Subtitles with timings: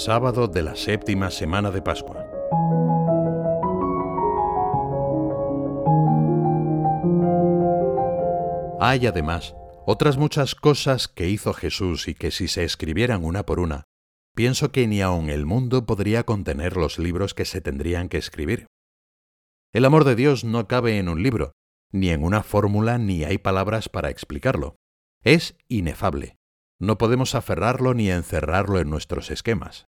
[0.00, 2.24] Sábado de la séptima semana de Pascua.
[8.80, 9.54] Hay además
[9.84, 13.84] otras muchas cosas que hizo Jesús y que si se escribieran una por una,
[14.34, 18.68] pienso que ni aun el mundo podría contener los libros que se tendrían que escribir.
[19.74, 21.52] El amor de Dios no cabe en un libro,
[21.92, 24.76] ni en una fórmula, ni hay palabras para explicarlo.
[25.22, 26.38] Es inefable.
[26.78, 29.89] No podemos aferrarlo ni encerrarlo en nuestros esquemas.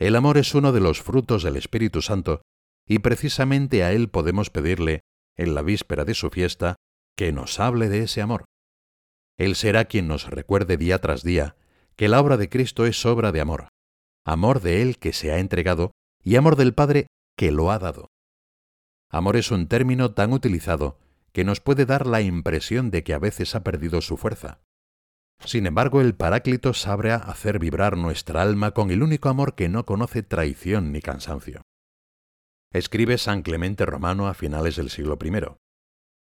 [0.00, 2.40] El amor es uno de los frutos del Espíritu Santo,
[2.86, 5.02] y precisamente a Él podemos pedirle,
[5.36, 6.76] en la víspera de su fiesta,
[7.18, 8.46] que nos hable de ese amor.
[9.36, 11.54] Él será quien nos recuerde día tras día
[11.96, 13.68] que la obra de Cristo es obra de amor,
[14.24, 18.08] amor de Él que se ha entregado y amor del Padre que lo ha dado.
[19.10, 20.98] Amor es un término tan utilizado
[21.32, 24.62] que nos puede dar la impresión de que a veces ha perdido su fuerza.
[25.44, 29.86] Sin embargo, el Paráclito sabrá hacer vibrar nuestra alma con el único amor que no
[29.86, 31.62] conoce traición ni cansancio.
[32.72, 35.32] Escribe San Clemente Romano a finales del siglo I.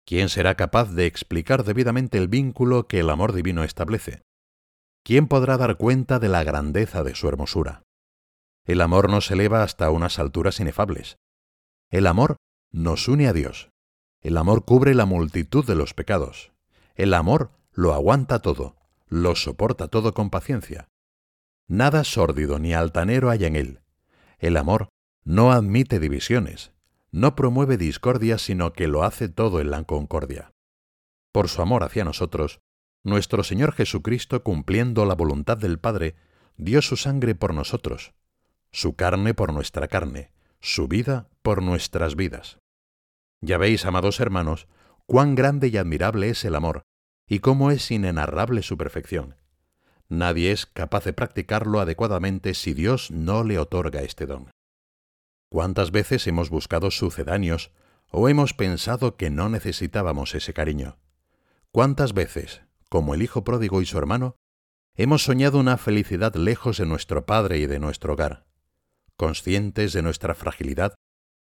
[0.06, 4.22] ¿Quién será capaz de explicar debidamente el vínculo que el amor divino establece?
[5.04, 7.84] ¿Quién podrá dar cuenta de la grandeza de su hermosura?
[8.66, 11.18] El amor nos eleva hasta unas alturas inefables.
[11.90, 12.36] El amor
[12.72, 13.70] nos une a Dios.
[14.22, 16.52] El amor cubre la multitud de los pecados.
[16.96, 18.77] El amor lo aguanta todo,
[19.08, 20.90] lo soporta todo con paciencia.
[21.68, 23.82] Nada sórdido ni altanero hay en él.
[24.40, 24.90] El amor
[25.24, 26.72] no admite divisiones,
[27.12, 30.52] no promueve discordia, sino que lo hace todo en la concordia.
[31.32, 32.60] Por su amor hacia nosotros,
[33.04, 36.16] nuestro Señor Jesucristo, cumpliendo la voluntad del Padre,
[36.58, 38.14] dio su sangre por nosotros,
[38.72, 42.60] su carne por nuestra carne, su vida por nuestras vidas.
[43.42, 44.68] Ya veis, amados hermanos,
[45.06, 46.84] cuán grande y admirable es el amor,
[47.28, 49.36] y cómo es inenarrable su perfección.
[50.10, 54.50] Nadie es capaz de practicarlo adecuadamente si Dios no le otorga este don.
[55.50, 57.72] ¿Cuántas veces hemos buscado sucedáneos
[58.10, 60.98] o hemos pensado que no necesitábamos ese cariño?
[61.72, 64.38] ¿Cuántas veces, como el hijo pródigo y su hermano,
[64.96, 68.46] hemos soñado una felicidad lejos de nuestro Padre y de nuestro hogar?
[69.18, 70.96] Conscientes de nuestra fragilidad,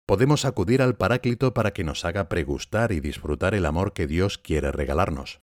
[0.06, 4.38] podemos acudir al Paráclito para que nos haga pregustar y disfrutar el amor que Dios
[4.38, 5.43] quiere regalarnos.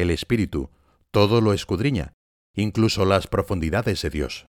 [0.00, 0.70] El Espíritu
[1.10, 2.14] todo lo escudriña,
[2.54, 4.46] incluso las profundidades de Dios.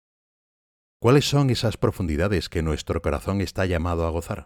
[1.00, 4.46] ¿Cuáles son esas profundidades que nuestro corazón está llamado a gozar?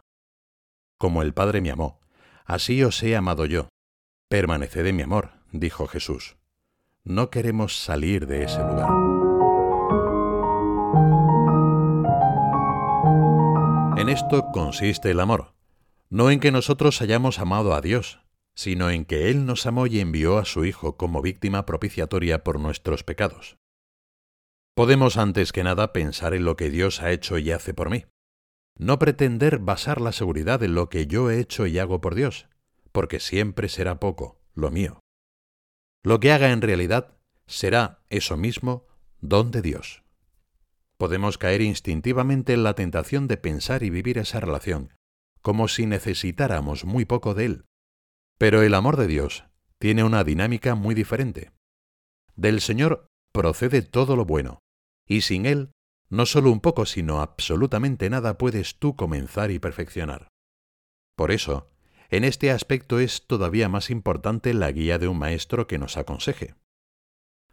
[0.98, 2.00] Como el Padre me amó,
[2.46, 3.68] así os he amado yo.
[4.30, 6.38] Permaneced en mi amor, dijo Jesús.
[7.04, 8.90] No queremos salir de ese lugar.
[14.00, 15.54] En esto consiste el amor,
[16.10, 18.25] no en que nosotros hayamos amado a Dios,
[18.56, 22.60] sino en que Él nos amó y envió a su Hijo como víctima propiciatoria por
[22.60, 23.58] nuestros pecados.
[24.74, 28.06] Podemos antes que nada pensar en lo que Dios ha hecho y hace por mí.
[28.78, 32.48] No pretender basar la seguridad en lo que yo he hecho y hago por Dios,
[32.92, 35.00] porque siempre será poco, lo mío.
[36.04, 37.18] Lo que haga en realidad
[37.48, 38.88] será eso mismo
[39.22, 40.04] don de Dios.
[40.98, 44.94] Podemos caer instintivamente en la tentación de pensar y vivir esa relación,
[45.42, 47.66] como si necesitáramos muy poco de Él,
[48.38, 49.46] pero el amor de Dios
[49.80, 51.52] tiene una dinámica muy diferente.
[52.36, 54.60] Del Señor procede todo lo bueno,
[55.08, 55.72] y sin Él,
[56.10, 60.28] no solo un poco, sino absolutamente nada puedes tú comenzar y perfeccionar.
[61.16, 61.70] Por eso,
[62.10, 66.56] en este aspecto es todavía más importante la guía de un maestro que nos aconseje.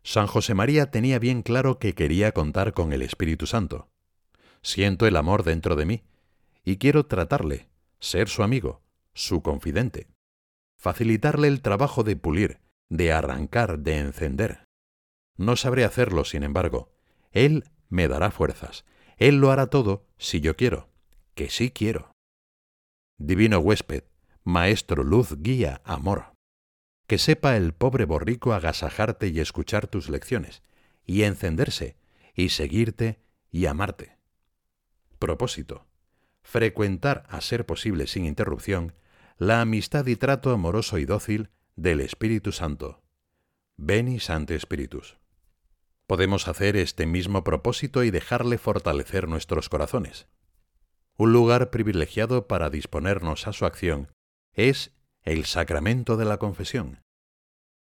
[0.02, 3.88] San José María tenía bien claro que quería contar con el Espíritu Santo.
[4.62, 6.02] Siento el amor dentro de mí,
[6.64, 7.68] y quiero tratarle,
[8.00, 8.82] ser su amigo,
[9.14, 10.11] su confidente
[10.82, 14.64] facilitarle el trabajo de pulir, de arrancar, de encender.
[15.36, 16.92] No sabré hacerlo, sin embargo.
[17.30, 18.84] Él me dará fuerzas.
[19.16, 20.90] Él lo hará todo si yo quiero,
[21.36, 22.10] que sí quiero.
[23.16, 24.02] Divino huésped,
[24.42, 26.34] maestro, luz, guía, amor.
[27.06, 30.64] Que sepa el pobre borrico agasajarte y escuchar tus lecciones,
[31.06, 31.96] y encenderse,
[32.34, 33.20] y seguirte
[33.52, 34.18] y amarte.
[35.20, 35.86] Propósito.
[36.42, 38.94] Frecuentar, a ser posible sin interrupción,
[39.38, 43.02] la amistad y trato amoroso y dócil del Espíritu Santo.
[43.76, 45.18] Veni Sante Spiritus.
[46.06, 50.28] Podemos hacer este mismo propósito y dejarle fortalecer nuestros corazones.
[51.16, 54.12] Un lugar privilegiado para disponernos a su acción
[54.52, 54.92] es
[55.22, 57.02] el sacramento de la confesión.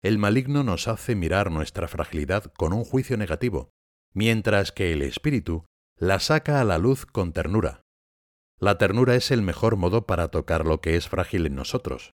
[0.02, 3.70] El maligno nos hace mirar nuestra fragilidad con un juicio negativo,
[4.12, 5.64] mientras que el Espíritu
[5.96, 7.82] la saca a la luz con ternura,
[8.60, 12.14] la ternura es el mejor modo para tocar lo que es frágil en nosotros.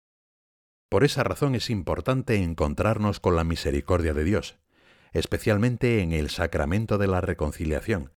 [0.88, 4.58] Por esa razón es importante encontrarnos con la misericordia de Dios,
[5.12, 8.12] especialmente en el sacramento de la reconciliación,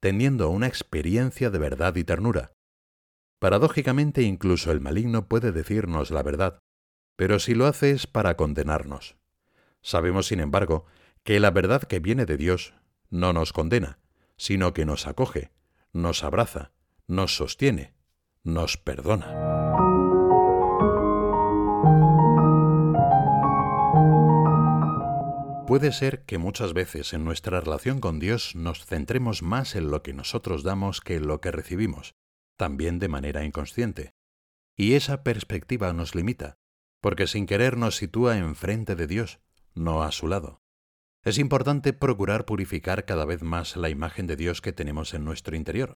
[0.00, 2.52] teniendo una experiencia de verdad y ternura.
[3.38, 6.58] Paradójicamente incluso el maligno puede decirnos la verdad,
[7.16, 9.16] pero si lo hace es para condenarnos.
[9.82, 10.86] Sabemos, sin embargo,
[11.22, 12.74] que la verdad que viene de Dios
[13.10, 13.98] no nos condena,
[14.36, 15.52] sino que nos acoge,
[15.92, 16.72] nos abraza,
[17.10, 17.92] nos sostiene,
[18.44, 19.26] nos perdona.
[25.66, 30.04] Puede ser que muchas veces en nuestra relación con Dios nos centremos más en lo
[30.04, 32.14] que nosotros damos que en lo que recibimos,
[32.56, 34.14] también de manera inconsciente.
[34.76, 36.58] Y esa perspectiva nos limita,
[37.00, 39.40] porque sin querer nos sitúa enfrente de Dios,
[39.74, 40.62] no a su lado.
[41.24, 45.56] Es importante procurar purificar cada vez más la imagen de Dios que tenemos en nuestro
[45.56, 45.98] interior.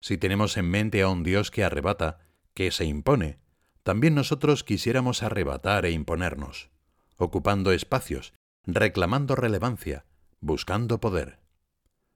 [0.00, 2.20] Si tenemos en mente a un Dios que arrebata,
[2.54, 3.38] que se impone,
[3.82, 6.70] también nosotros quisiéramos arrebatar e imponernos,
[7.16, 8.34] ocupando espacios
[8.68, 10.04] reclamando relevancia,
[10.40, 11.38] buscando poder.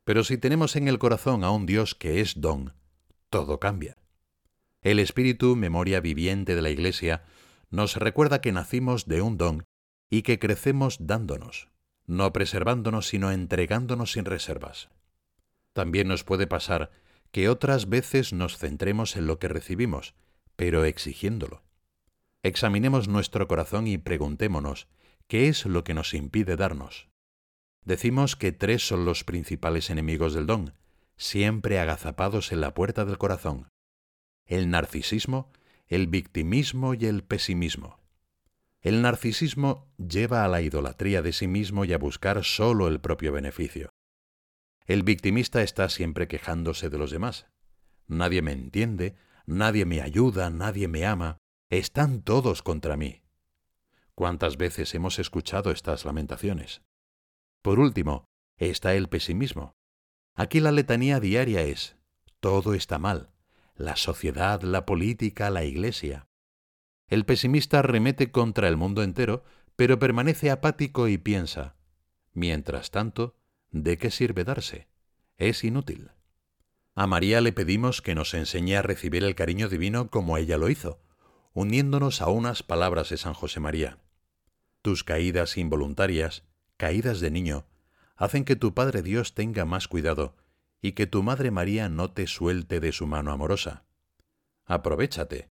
[0.05, 2.75] Pero si tenemos en el corazón a un Dios que es don,
[3.31, 3.97] todo cambia.
[4.83, 7.25] El espíritu, memoria viviente de la Iglesia,
[7.71, 9.65] nos recuerda que nacimos de un don
[10.11, 11.71] y que crecemos dándonos,
[12.07, 14.91] no preservándonos, sino entregándonos sin reservas.
[15.73, 16.91] También nos puede pasar
[17.33, 20.15] que otras veces nos centremos en lo que recibimos,
[20.55, 21.63] pero exigiéndolo.
[22.43, 24.87] Examinemos nuestro corazón y preguntémonos
[25.29, 27.09] ¿Qué es lo que nos impide darnos?
[27.85, 30.75] Decimos que tres son los principales enemigos del don,
[31.17, 33.69] siempre agazapados en la puerta del corazón.
[34.45, 35.51] El narcisismo,
[35.87, 37.99] el victimismo y el pesimismo.
[38.83, 43.33] El narcisismo lleva a la idolatría de sí mismo y a buscar solo el propio
[43.33, 43.91] beneficio.
[44.87, 47.47] El victimista está siempre quejándose de los demás.
[48.07, 49.15] Nadie me entiende,
[49.47, 51.39] nadie me ayuda, nadie me ama,
[51.71, 53.23] están todos contra mí.
[54.15, 56.83] ¿Cuántas veces hemos escuchado estas lamentaciones?
[57.63, 58.27] Por último,
[58.57, 59.73] está el pesimismo.
[60.35, 61.97] Aquí la letanía diaria es,
[62.41, 63.31] todo está mal,
[63.75, 66.27] la sociedad, la política, la iglesia.
[67.07, 69.45] El pesimista remete contra el mundo entero,
[69.77, 71.77] pero permanece apático y piensa,
[72.33, 73.37] mientras tanto,
[73.73, 74.87] ¿de qué sirve darse?
[75.39, 76.11] Es inútil.
[76.95, 80.69] A María le pedimos que nos enseñe a recibir el cariño divino como ella lo
[80.69, 81.01] hizo,
[81.55, 83.99] uniéndonos a unas palabras de San José María.
[84.83, 86.45] Tus caídas involuntarias,
[86.77, 87.67] caídas de niño,
[88.15, 90.37] hacen que tu Padre Dios tenga más cuidado
[90.83, 93.85] y que tu Madre María no te suelte de su mano amorosa.
[94.67, 95.49] Aprovechate,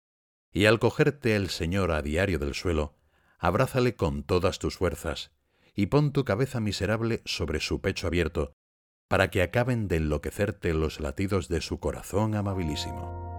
[0.53, 2.95] y al cogerte el Señor a diario del suelo,
[3.39, 5.33] abrázale con todas tus fuerzas,
[5.77, 8.55] y pon tu cabeza miserable sobre su pecho abierto,
[9.09, 13.37] para que acaben de enloquecerte los latidos de su corazón amabilísimo.